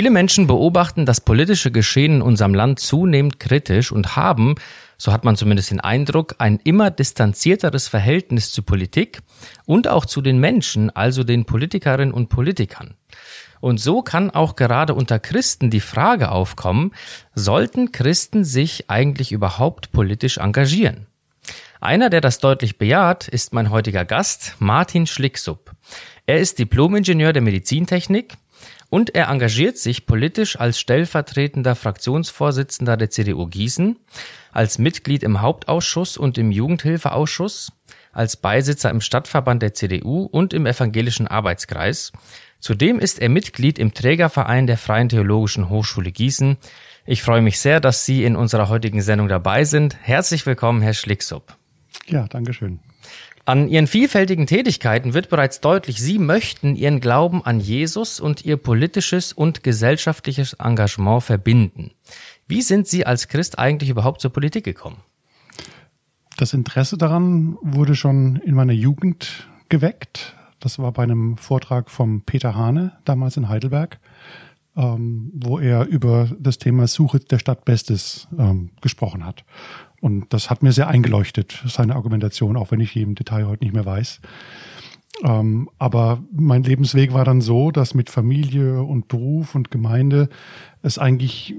[0.00, 4.54] Viele Menschen beobachten das politische Geschehen in unserem Land zunehmend kritisch und haben,
[4.96, 9.20] so hat man zumindest den Eindruck, ein immer distanzierteres Verhältnis zu Politik
[9.66, 12.94] und auch zu den Menschen, also den Politikerinnen und Politikern.
[13.60, 16.92] Und so kann auch gerade unter Christen die Frage aufkommen,
[17.34, 21.08] sollten Christen sich eigentlich überhaupt politisch engagieren?
[21.78, 25.72] Einer, der das deutlich bejaht, ist mein heutiger Gast, Martin Schlicksupp.
[26.24, 28.38] Er ist Diplomingenieur der Medizintechnik,
[28.90, 33.96] und er engagiert sich politisch als stellvertretender Fraktionsvorsitzender der CDU Gießen,
[34.52, 37.72] als Mitglied im Hauptausschuss und im Jugendhilfeausschuss,
[38.12, 42.12] als Beisitzer im Stadtverband der CDU und im Evangelischen Arbeitskreis.
[42.58, 46.58] Zudem ist er Mitglied im Trägerverein der Freien Theologischen Hochschule Gießen.
[47.06, 49.96] Ich freue mich sehr, dass Sie in unserer heutigen Sendung dabei sind.
[50.02, 51.56] Herzlich willkommen, Herr Schlicksup.
[52.06, 52.80] Ja, Dankeschön.
[53.46, 58.56] An ihren vielfältigen Tätigkeiten wird bereits deutlich, sie möchten ihren Glauben an Jesus und ihr
[58.56, 61.92] politisches und gesellschaftliches Engagement verbinden.
[62.46, 64.98] Wie sind Sie als Christ eigentlich überhaupt zur Politik gekommen?
[66.36, 70.34] Das Interesse daran wurde schon in meiner Jugend geweckt.
[70.58, 73.98] Das war bei einem Vortrag vom Peter Hane, damals in Heidelberg,
[74.80, 79.44] ähm, wo er über das Thema Suche der Stadt Bestes ähm, gesprochen hat.
[80.00, 83.74] Und das hat mir sehr eingeleuchtet, seine Argumentation, auch wenn ich im Detail heute nicht
[83.74, 84.20] mehr weiß.
[85.22, 90.30] Ähm, aber mein Lebensweg war dann so, dass mit Familie und Beruf und Gemeinde
[90.82, 91.54] es eigentlich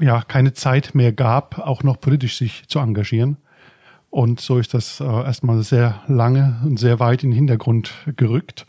[0.00, 3.36] ja keine Zeit mehr gab, auch noch politisch sich zu engagieren.
[4.10, 8.66] Und so ist das äh, erstmal sehr lange und sehr weit in den Hintergrund gerückt.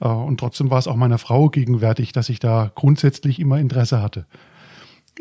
[0.00, 4.02] Äh, und trotzdem war es auch meiner Frau gegenwärtig, dass ich da grundsätzlich immer Interesse
[4.02, 4.26] hatte.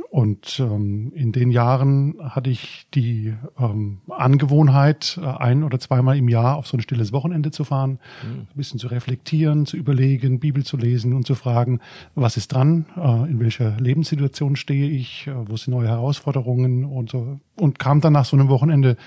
[0.09, 6.29] Und ähm, in den Jahren hatte ich die ähm, Angewohnheit, äh, ein oder zweimal im
[6.29, 8.41] Jahr auf so ein stilles Wochenende zu fahren, mhm.
[8.41, 11.79] ein bisschen zu reflektieren, zu überlegen, Bibel zu lesen und zu fragen,
[12.15, 17.11] was ist dran, äh, in welcher Lebenssituation stehe ich, äh, wo sind neue Herausforderungen und
[17.11, 17.39] so.
[17.55, 18.97] Und kam dann nach so einem Wochenende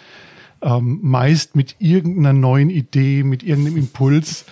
[0.62, 4.44] ähm, meist mit irgendeiner neuen Idee, mit irgendeinem Impuls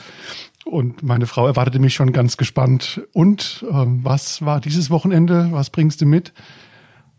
[0.64, 3.02] und meine Frau erwartete mich schon ganz gespannt.
[3.12, 5.48] Und ähm, was war dieses Wochenende?
[5.50, 6.32] Was bringst du mit?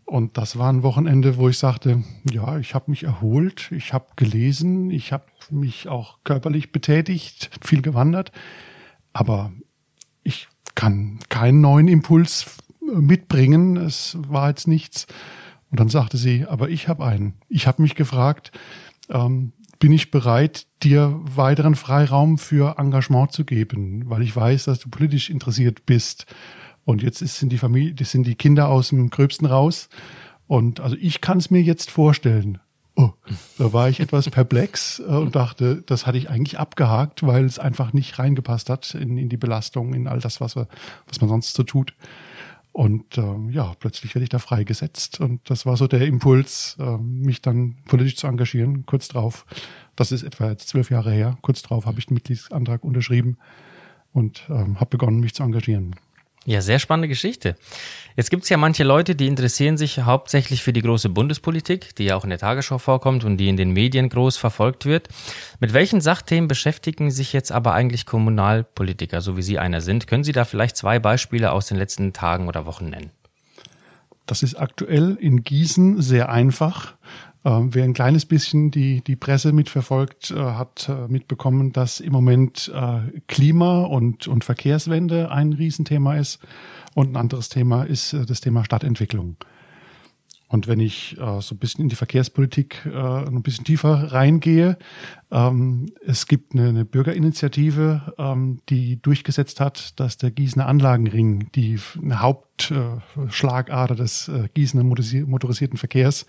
[0.04, 4.06] Und das war ein Wochenende, wo ich sagte, ja, ich habe mich erholt, ich habe
[4.14, 8.30] gelesen, ich habe mich auch körperlich betätigt, viel gewandert,
[9.12, 9.52] aber
[10.22, 10.46] ich
[10.76, 13.76] kann keinen neuen Impuls mitbringen.
[13.76, 15.06] Es war jetzt nichts.
[15.70, 17.34] Und dann sagte sie, aber ich habe einen.
[17.48, 18.52] Ich habe mich gefragt,
[19.08, 24.80] ähm, bin ich bereit, dir weiteren Freiraum für Engagement zu geben, weil ich weiß, dass
[24.80, 26.26] du politisch interessiert bist.
[26.84, 29.88] Und jetzt ist, sind die Familie, das sind die Kinder aus dem Gröbsten raus.
[30.46, 32.58] Und also ich kann es mir jetzt vorstellen.
[32.94, 33.10] Oh,
[33.58, 37.58] da war ich etwas perplex äh, und dachte, das hatte ich eigentlich abgehakt, weil es
[37.58, 40.66] einfach nicht reingepasst hat in, in die Belastung, in all das, was, wir,
[41.06, 41.94] was man sonst so tut.
[42.76, 45.18] Und ähm, ja, plötzlich werde ich da freigesetzt.
[45.18, 48.84] Und das war so der Impuls, äh, mich dann politisch zu engagieren.
[48.84, 49.46] Kurz drauf,
[49.96, 53.38] das ist etwa jetzt zwölf Jahre her, kurz drauf habe ich den Mitgliedsantrag unterschrieben
[54.12, 55.96] und ähm, habe begonnen, mich zu engagieren.
[56.46, 57.56] Ja, sehr spannende Geschichte.
[58.14, 62.14] Jetzt gibt's ja manche Leute, die interessieren sich hauptsächlich für die große Bundespolitik, die ja
[62.14, 65.08] auch in der Tagesschau vorkommt und die in den Medien groß verfolgt wird.
[65.58, 70.06] Mit welchen Sachthemen beschäftigen sich jetzt aber eigentlich Kommunalpolitiker, so wie Sie einer sind?
[70.06, 73.10] Können Sie da vielleicht zwei Beispiele aus den letzten Tagen oder Wochen nennen?
[74.24, 76.94] Das ist aktuell in Gießen sehr einfach.
[77.46, 82.12] Ähm, wer ein kleines bisschen die, die Presse mitverfolgt, äh, hat äh, mitbekommen, dass im
[82.12, 86.40] Moment äh, Klima und, und Verkehrswende ein Riesenthema ist.
[86.94, 89.36] Und ein anderes Thema ist äh, das Thema Stadtentwicklung.
[90.48, 94.76] Und wenn ich äh, so ein bisschen in die Verkehrspolitik äh, ein bisschen tiefer reingehe,
[95.30, 101.78] ähm, es gibt eine, eine Bürgerinitiative, ähm, die durchgesetzt hat, dass der Gießener Anlagenring, die
[102.00, 106.26] eine Hauptschlagader äh, des äh, Gießener motorisierten Verkehrs,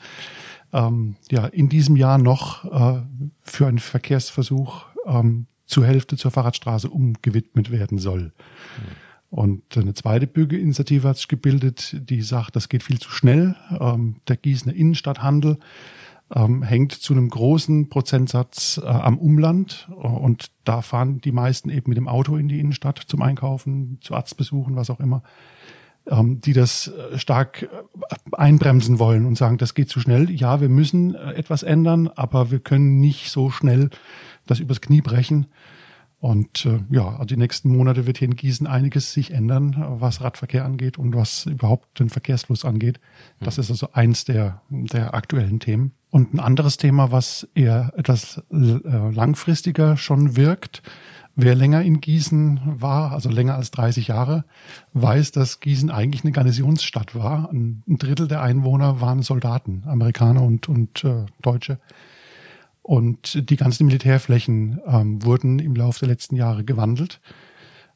[0.73, 3.01] ähm, ja, in diesem Jahr noch äh,
[3.41, 8.21] für einen Verkehrsversuch ähm, zur Hälfte zur Fahrradstraße umgewidmet werden soll.
[8.21, 8.31] Mhm.
[9.29, 13.55] Und eine zweite Bürgerinitiative hat sich gebildet, die sagt, das geht viel zu schnell.
[13.77, 15.57] Ähm, der Gießener Innenstadthandel
[16.33, 21.89] ähm, hängt zu einem großen Prozentsatz äh, am Umland und da fahren die meisten eben
[21.89, 25.23] mit dem Auto in die Innenstadt zum Einkaufen, zu Arztbesuchen, was auch immer
[26.09, 27.67] ähm, die das äh, stark äh,
[28.31, 30.29] einbremsen wollen und sagen, das geht zu schnell.
[30.29, 33.89] Ja, wir müssen äh, etwas ändern, aber wir können nicht so schnell
[34.45, 35.47] das übers Knie brechen.
[36.19, 40.21] Und äh, ja, also die nächsten Monate wird hier in Gießen einiges sich ändern, was
[40.21, 42.99] Radverkehr angeht und was überhaupt den Verkehrsfluss angeht.
[43.39, 43.61] Das mhm.
[43.61, 45.91] ist also eins der, der aktuellen Themen.
[46.09, 50.81] Und ein anderes Thema, was eher etwas langfristiger schon wirkt,
[51.39, 54.43] Wer länger in Gießen war, also länger als 30 Jahre,
[54.93, 57.51] weiß, dass Gießen eigentlich eine Garnisonsstadt war.
[57.53, 61.77] Ein Drittel der Einwohner waren Soldaten, Amerikaner und, und äh, Deutsche.
[62.81, 67.21] Und die ganzen Militärflächen ähm, wurden im Laufe der letzten Jahre gewandelt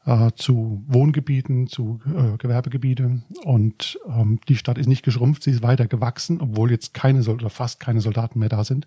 [0.06, 3.22] äh, zu Wohngebieten, zu äh, Gewerbegebiete.
[3.42, 7.50] Und ähm, die Stadt ist nicht geschrumpft, sie ist weiter gewachsen, obwohl jetzt keine oder
[7.50, 8.86] fast keine Soldaten mehr da sind.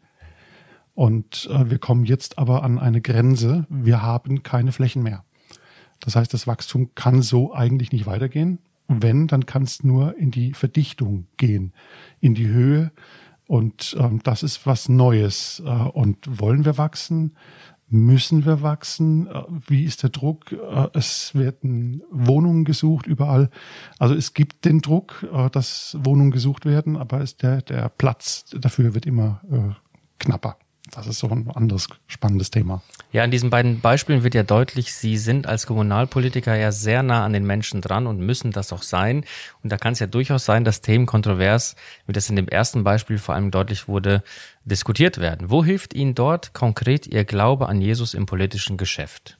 [0.95, 3.67] Und äh, wir kommen jetzt aber an eine Grenze.
[3.69, 5.23] Wir haben keine Flächen mehr.
[5.99, 8.59] Das heißt, das Wachstum kann so eigentlich nicht weitergehen.
[8.87, 11.73] Wenn, dann kann es nur in die Verdichtung gehen,
[12.21, 12.91] in die Höhe
[13.47, 15.61] und ähm, das ist was Neues.
[15.65, 17.35] Äh, und wollen wir wachsen?
[17.89, 19.27] Müssen wir wachsen?
[19.27, 20.51] Äh, wie ist der Druck?
[20.51, 23.49] Äh, es werden Wohnungen gesucht überall.
[23.99, 28.45] Also es gibt den Druck, äh, dass Wohnungen gesucht werden, aber ist der, der Platz
[28.57, 29.73] dafür wird immer äh,
[30.19, 30.57] knapper
[30.91, 32.81] das ist so ein anderes spannendes Thema.
[33.11, 37.25] Ja, an diesen beiden Beispielen wird ja deutlich, Sie sind als Kommunalpolitiker ja sehr nah
[37.25, 39.25] an den Menschen dran und müssen das auch sein.
[39.63, 42.83] Und da kann es ja durchaus sein, dass Themen kontrovers, wie das in dem ersten
[42.83, 44.23] Beispiel vor allem deutlich wurde,
[44.63, 45.49] diskutiert werden.
[45.49, 49.39] Wo hilft Ihnen dort konkret Ihr Glaube an Jesus im politischen Geschäft?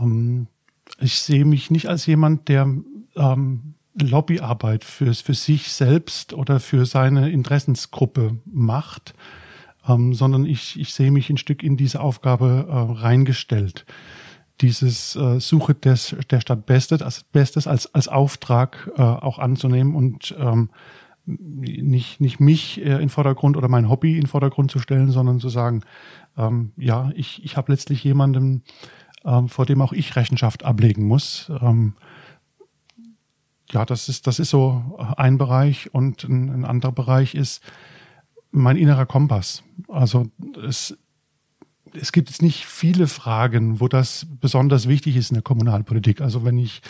[0.00, 0.46] Ähm,
[0.98, 2.62] ich sehe mich nicht als jemand, der
[3.16, 9.14] ähm, Lobbyarbeit für, für sich selbst oder für seine Interessensgruppe macht,
[9.88, 13.86] ähm, sondern ich, ich sehe mich ein Stück in diese Aufgabe äh, reingestellt.
[14.60, 19.94] Dieses äh, Suche des, der Stadt Bestes als, Bestes als, als Auftrag äh, auch anzunehmen
[19.94, 20.70] und ähm,
[21.26, 25.48] nicht, nicht mich äh, in Vordergrund oder mein Hobby in Vordergrund zu stellen, sondern zu
[25.48, 25.82] sagen,
[26.36, 28.64] ähm, ja, ich, ich habe letztlich jemanden,
[29.24, 31.52] ähm, vor dem auch ich Rechenschaft ablegen muss.
[31.60, 31.94] Ähm,
[33.70, 37.62] ja, das ist, das ist so ein Bereich und ein, ein anderer Bereich ist,
[38.50, 39.62] mein innerer Kompass.
[39.88, 40.30] Also
[40.66, 40.96] es,
[41.92, 46.20] es gibt jetzt nicht viele Fragen, wo das besonders wichtig ist in der Kommunalpolitik.
[46.20, 46.82] Also wenn ich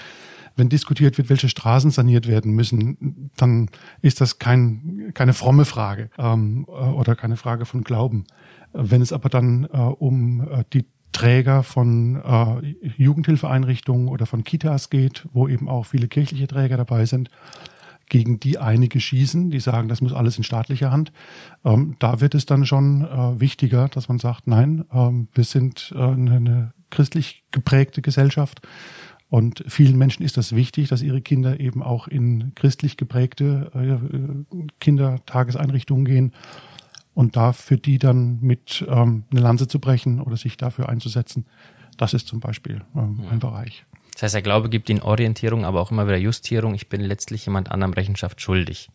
[0.58, 3.70] wenn diskutiert wird, welche Straßen saniert werden müssen, dann
[4.02, 8.24] ist das kein, keine fromme Frage ähm, oder keine Frage von Glauben.
[8.72, 14.90] Wenn es aber dann äh, um äh, die Träger von äh, Jugendhilfeeinrichtungen oder von Kitas
[14.90, 17.30] geht, wo eben auch viele kirchliche Träger dabei sind,
[18.08, 21.12] gegen die einige schießen, die sagen, das muss alles in staatlicher Hand.
[21.64, 25.92] Ähm, da wird es dann schon äh, wichtiger, dass man sagt, nein, ähm, wir sind
[25.94, 28.62] äh, eine, eine christlich geprägte Gesellschaft.
[29.30, 34.66] Und vielen Menschen ist das wichtig, dass ihre Kinder eben auch in christlich geprägte äh,
[34.80, 36.32] Kindertageseinrichtungen gehen.
[37.12, 41.46] Und da für die dann mit ähm, eine Lanze zu brechen oder sich dafür einzusetzen,
[41.98, 43.84] das ist zum Beispiel ähm, ein Bereich.
[44.18, 46.74] Das heißt, der Glaube gibt ihnen Orientierung, aber auch immer wieder Justierung.
[46.74, 48.90] Ich bin letztlich jemand anderem Rechenschaft schuldig.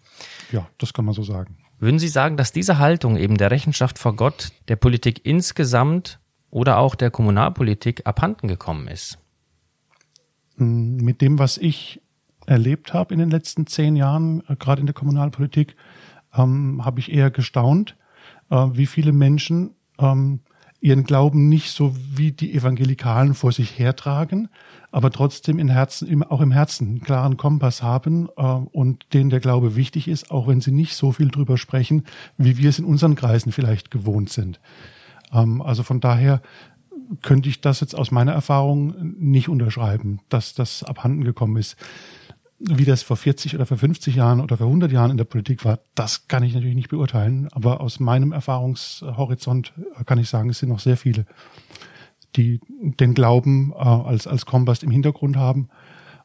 [0.51, 1.55] Ja, das kann man so sagen.
[1.79, 6.77] Würden Sie sagen, dass diese Haltung eben der Rechenschaft vor Gott der Politik insgesamt oder
[6.77, 9.17] auch der Kommunalpolitik abhanden gekommen ist?
[10.57, 12.01] Hm, mit dem, was ich
[12.45, 15.77] erlebt habe in den letzten zehn Jahren, äh, gerade in der Kommunalpolitik,
[16.33, 17.95] ähm, habe ich eher gestaunt,
[18.49, 20.41] äh, wie viele Menschen ähm,
[20.83, 24.49] ihren Glauben nicht so wie die Evangelikalen vor sich hertragen,
[24.91, 29.39] aber trotzdem in Herzen, auch im Herzen einen klaren Kompass haben äh, und denen der
[29.39, 32.03] Glaube wichtig ist, auch wenn sie nicht so viel drüber sprechen,
[32.37, 34.59] wie wir es in unseren Kreisen vielleicht gewohnt sind.
[35.31, 36.41] Ähm, also von daher
[37.21, 41.77] könnte ich das jetzt aus meiner Erfahrung nicht unterschreiben, dass das abhanden gekommen ist
[42.65, 45.65] wie das vor 40 oder vor 50 Jahren oder vor 100 Jahren in der Politik
[45.65, 47.49] war, das kann ich natürlich nicht beurteilen.
[47.51, 49.73] Aber aus meinem Erfahrungshorizont
[50.05, 51.25] kann ich sagen, es sind noch sehr viele,
[52.35, 55.69] die den Glauben äh, als, als Kompass im Hintergrund haben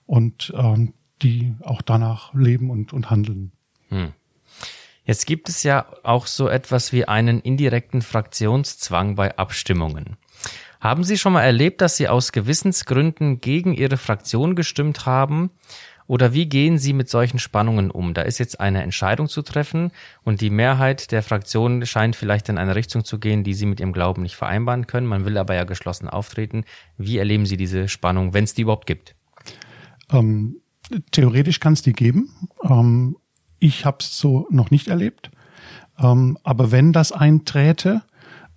[0.06, 3.52] und ähm, die auch danach leben und, und handeln.
[3.88, 4.12] Hm.
[5.04, 10.16] Jetzt gibt es ja auch so etwas wie einen indirekten Fraktionszwang bei Abstimmungen.
[10.80, 15.50] Haben Sie schon mal erlebt, dass Sie aus Gewissensgründen gegen Ihre Fraktion gestimmt haben
[16.08, 18.14] oder wie gehen Sie mit solchen Spannungen um?
[18.14, 19.92] Da ist jetzt eine Entscheidung zu treffen
[20.24, 23.78] und die Mehrheit der Fraktion scheint vielleicht in eine Richtung zu gehen, die Sie mit
[23.78, 25.06] Ihrem Glauben nicht vereinbaren können.
[25.06, 26.64] Man will aber ja geschlossen auftreten.
[26.96, 29.14] Wie erleben Sie diese Spannung, wenn es die überhaupt gibt?
[30.10, 30.62] Ähm,
[31.10, 32.30] theoretisch kann es die geben.
[32.64, 33.18] Ähm,
[33.58, 35.30] ich habe es so noch nicht erlebt.
[35.98, 38.02] Ähm, aber wenn das einträte,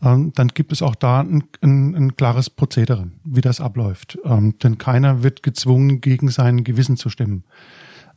[0.04, 4.18] ähm, dann gibt es auch da ein, ein, ein klares Prozedere, wie das abläuft.
[4.24, 7.44] Ähm, denn keiner wird gezwungen, gegen sein Gewissen zu stimmen.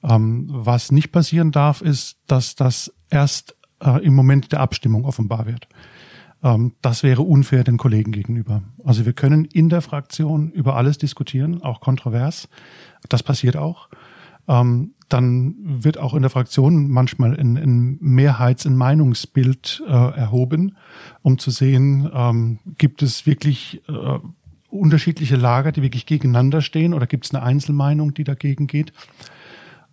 [0.03, 5.47] Ähm, was nicht passieren darf, ist, dass das erst äh, im Moment der Abstimmung offenbar
[5.47, 5.69] wird.
[6.43, 8.62] Ähm, das wäre unfair den Kollegen gegenüber.
[8.85, 12.49] Also wir können in der Fraktion über alles diskutieren, auch kontrovers.
[13.09, 13.88] Das passiert auch.
[15.14, 20.76] Dann wird auch in der Fraktion manchmal ein, ein Mehrheits-, ein Meinungsbild äh, erhoben,
[21.23, 24.18] um zu sehen, ähm, gibt es wirklich äh,
[24.71, 28.92] unterschiedliche Lager, die wirklich gegeneinander stehen oder gibt es eine Einzelmeinung, die dagegen geht?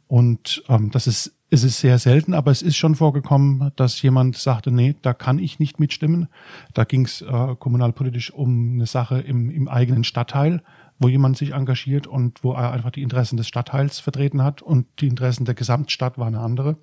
[0.08, 4.72] Und ähm, das ist, es sehr selten, aber es ist schon vorgekommen, dass jemand sagte,
[4.72, 6.30] nee, da kann ich nicht mitstimmen.
[6.74, 10.64] Da ging es äh, kommunalpolitisch um eine Sache im, im eigenen Stadtteil,
[11.02, 14.86] wo jemand sich engagiert und wo er einfach die Interessen des Stadtteils vertreten hat und
[15.00, 16.78] die Interessen der Gesamtstadt waren eine andere.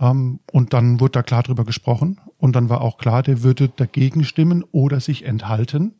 [0.00, 3.68] Ähm, und dann wurde da klar drüber gesprochen und dann war auch klar, der würde
[3.68, 5.94] dagegen stimmen oder sich enthalten.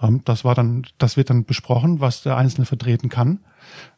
[0.00, 3.40] Ähm, das war dann, das wird dann besprochen, was der Einzelne vertreten kann.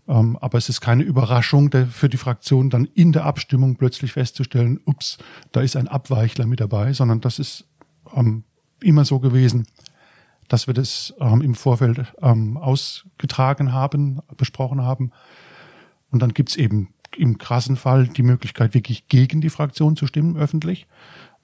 [0.09, 4.81] Ähm, aber es ist keine Überraschung für die Fraktion, dann in der Abstimmung plötzlich festzustellen,
[4.87, 5.19] ups,
[5.53, 7.67] da ist ein Abweichler mit dabei, sondern das ist
[8.81, 9.67] immer so gewesen,
[10.49, 15.13] dass wir das im Vorfeld ausgetragen haben, besprochen haben.
[16.11, 20.37] Und dann gibt's eben im krassen Fall die Möglichkeit, wirklich gegen die Fraktion zu stimmen,
[20.37, 20.87] öffentlich,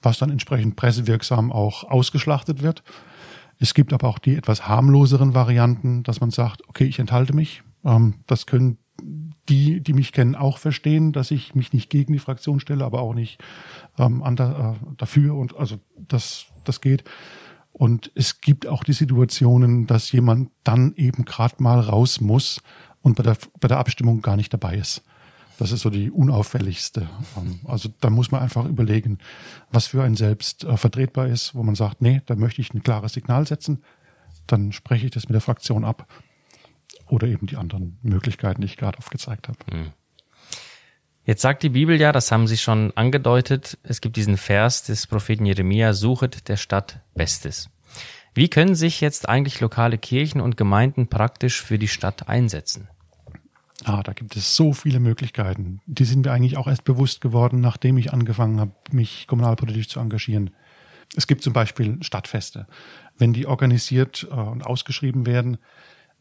[0.01, 2.83] was dann entsprechend pressewirksam auch ausgeschlachtet wird.
[3.59, 7.63] Es gibt aber auch die etwas harmloseren Varianten, dass man sagt, okay, ich enthalte mich.
[7.85, 8.77] Ähm, das können
[9.49, 13.01] die, die mich kennen, auch verstehen, dass ich mich nicht gegen die Fraktion stelle, aber
[13.01, 13.41] auch nicht
[13.97, 17.03] ähm, an der, äh, dafür und also das, das geht.
[17.83, 22.61] Und es gibt auch die Situationen, dass jemand dann eben gerade mal raus muss
[23.01, 25.03] und bei der, bei der Abstimmung gar nicht dabei ist.
[25.59, 27.09] Das ist so die unauffälligste.
[27.35, 29.17] Ähm, also da muss man einfach überlegen,
[29.69, 32.83] was für ein Selbst äh, vertretbar ist, wo man sagt, nee, da möchte ich ein
[32.83, 33.83] klares Signal setzen.
[34.47, 36.07] Dann spreche ich das mit der Fraktion ab.
[37.09, 39.59] Oder eben die anderen Möglichkeiten, die ich gerade aufgezeigt habe.
[39.69, 39.91] Hm.
[41.25, 45.07] Jetzt sagt die Bibel ja, das haben Sie schon angedeutet, es gibt diesen Vers des
[45.07, 47.69] Propheten Jeremia, suchet der Stadt Bestes.
[48.33, 52.89] Wie können sich jetzt eigentlich lokale Kirchen und Gemeinden praktisch für die Stadt einsetzen?
[53.85, 55.81] Ah, da gibt es so viele Möglichkeiten.
[55.85, 59.99] Die sind mir eigentlich auch erst bewusst geworden, nachdem ich angefangen habe, mich kommunalpolitisch zu
[59.99, 60.51] engagieren.
[61.15, 62.67] Es gibt zum Beispiel Stadtfeste.
[63.17, 65.57] Wenn die organisiert äh, und ausgeschrieben werden,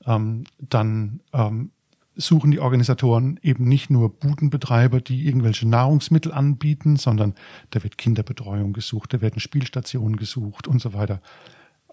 [0.07, 1.73] ähm, dann ähm,
[2.15, 7.35] suchen die Organisatoren eben nicht nur Budenbetreiber, die irgendwelche Nahrungsmittel anbieten, sondern
[7.71, 11.21] da wird Kinderbetreuung gesucht, da werden Spielstationen gesucht und so weiter.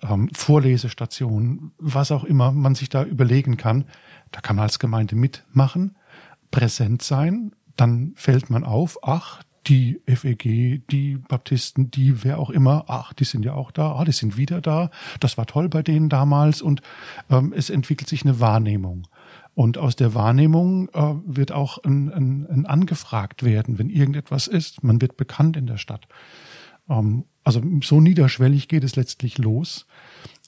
[0.01, 3.85] Ähm, Vorlesestationen, was auch immer man sich da überlegen kann.
[4.31, 5.95] Da kann man als Gemeinde mitmachen,
[6.51, 12.85] präsent sein, dann fällt man auf, ach, die FEG, die Baptisten, die wer auch immer,
[12.87, 15.83] ach, die sind ja auch da, ah, die sind wieder da, das war toll bei
[15.83, 16.81] denen damals und
[17.29, 19.07] ähm, es entwickelt sich eine Wahrnehmung.
[19.59, 24.85] Und aus der Wahrnehmung äh, wird auch ein, ein, ein angefragt werden, wenn irgendetwas ist.
[24.85, 26.07] Man wird bekannt in der Stadt.
[26.89, 29.85] Ähm, also so niederschwellig geht es letztlich los.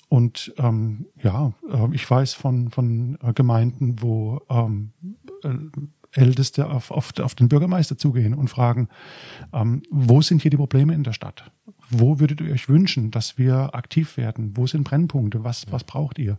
[0.08, 4.94] Und ähm, ja, äh, ich weiß von, von äh, Gemeinden, wo ähm,
[5.44, 5.50] äh,
[6.18, 8.88] Älteste auf, auf, auf den Bürgermeister zugehen und fragen,
[9.52, 11.52] ähm, wo sind hier die Probleme in der Stadt?
[11.90, 14.56] Wo würdet ihr euch wünschen, dass wir aktiv werden?
[14.56, 15.44] Wo sind Brennpunkte?
[15.44, 16.38] Was, was braucht ihr?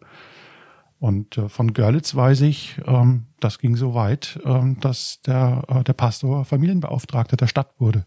[1.02, 5.82] Und äh, von Görlitz weiß ich, ähm, das ging so weit, ähm, dass der, äh,
[5.82, 8.06] der Pastor Familienbeauftragter der Stadt wurde.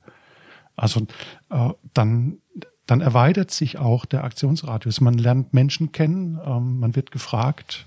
[0.77, 1.05] Also
[1.49, 2.37] äh, dann
[2.85, 5.01] dann erweitert sich auch der Aktionsradius.
[5.01, 7.85] Man lernt Menschen kennen, ähm, man wird gefragt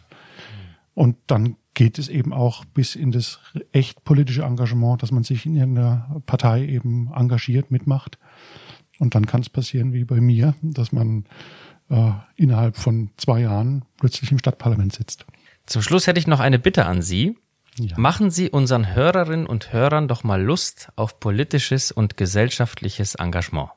[0.92, 3.38] und dann geht es eben auch bis in das
[3.72, 8.18] echt politische Engagement, dass man sich in irgendeiner Partei eben engagiert, mitmacht.
[8.98, 11.24] Und dann kann es passieren wie bei mir, dass man
[11.90, 15.26] äh, innerhalb von zwei Jahren plötzlich im Stadtparlament sitzt.
[15.66, 17.36] Zum Schluss hätte ich noch eine Bitte an Sie.
[17.78, 17.96] Ja.
[17.98, 23.70] Machen Sie unseren Hörerinnen und Hörern doch mal Lust auf politisches und gesellschaftliches Engagement.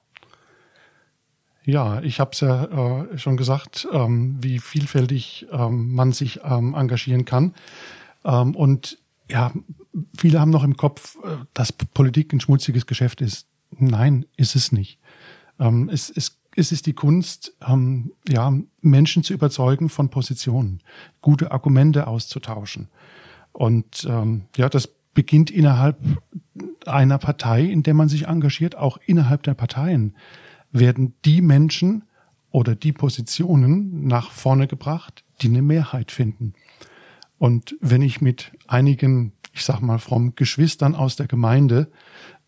[1.64, 6.74] Ja, ich habe es ja äh, schon gesagt, ähm, wie vielfältig ähm, man sich ähm,
[6.74, 7.54] engagieren kann.
[8.26, 8.98] Ähm, und
[9.30, 9.52] ja,
[10.18, 13.48] viele haben noch im Kopf, äh, dass Politik ein schmutziges Geschäft ist.
[13.78, 15.00] Nein, ist es nicht.
[15.60, 20.82] Ähm, es, es, es ist die Kunst, ähm, ja, Menschen zu überzeugen von Positionen,
[21.22, 22.90] gute Argumente auszutauschen.
[23.52, 25.98] Und ähm, ja, das beginnt innerhalb
[26.86, 30.16] einer Partei, in der man sich engagiert, auch innerhalb der Parteien
[30.72, 32.04] werden die Menschen
[32.50, 36.54] oder die Positionen nach vorne gebracht, die eine Mehrheit finden.
[37.38, 41.92] Und wenn ich mit einigen, ich sag mal, frommen Geschwistern aus der Gemeinde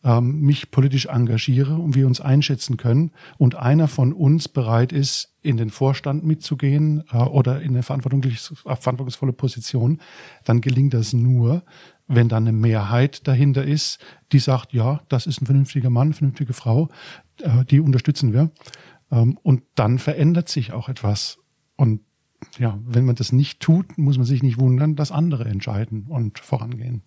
[0.03, 5.33] ähm, mich politisch engagiere und wir uns einschätzen können und einer von uns bereit ist,
[5.41, 10.00] in den Vorstand mitzugehen äh, oder in eine verantwortungsvolle Position,
[10.45, 11.63] dann gelingt das nur,
[12.07, 14.00] wenn dann eine Mehrheit dahinter ist,
[14.31, 16.89] die sagt, ja, das ist ein vernünftiger Mann, vernünftige Frau,
[17.41, 18.51] äh, die unterstützen wir.
[19.12, 21.39] Ähm, und dann verändert sich auch etwas.
[21.75, 22.01] Und
[22.60, 26.39] ja, wenn man das nicht tut, muss man sich nicht wundern, dass andere entscheiden und
[26.39, 27.03] vorangehen.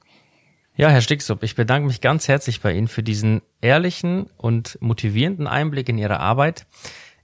[0.78, 5.46] Ja, Herr Sticksup, ich bedanke mich ganz herzlich bei Ihnen für diesen ehrlichen und motivierenden
[5.46, 6.66] Einblick in Ihre Arbeit.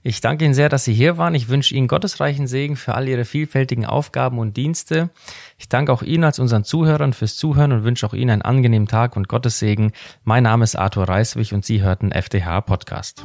[0.01, 1.35] Ich danke Ihnen sehr, dass Sie hier waren.
[1.35, 5.11] Ich wünsche Ihnen gottesreichen Segen für all Ihre vielfältigen Aufgaben und Dienste.
[5.59, 8.87] Ich danke auch Ihnen als unseren Zuhörern fürs Zuhören und wünsche auch Ihnen einen angenehmen
[8.87, 9.93] Tag und Gottes Segen.
[10.23, 13.23] Mein Name ist Arthur Reiswig und Sie hörten FDH Podcast.